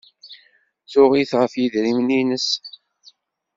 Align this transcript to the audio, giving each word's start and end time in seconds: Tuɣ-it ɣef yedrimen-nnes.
Tuɣ-it 0.91 1.31
ɣef 1.39 1.53
yedrimen-nnes. 1.57 2.47